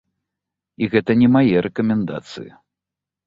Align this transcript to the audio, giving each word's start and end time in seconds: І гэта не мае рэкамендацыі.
І 0.85 0.87
гэта 0.95 1.11
не 1.21 1.27
мае 1.35 1.55
рэкамендацыі. 1.67 2.49